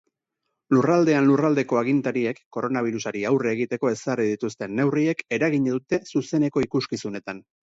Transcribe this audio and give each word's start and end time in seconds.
Lurraldean 0.75 1.27
lurraldeko 1.31 1.77
agintariek 1.81 2.39
koronabirusari 2.57 3.23
aurre 3.33 3.53
egiteko 3.59 3.93
ezarri 3.97 4.27
dituzten 4.31 4.75
neurriek 4.81 5.23
eragina 5.39 5.77
dute 5.77 6.01
zuzeneko 6.15 6.69
ikuskizunetan. 6.69 7.47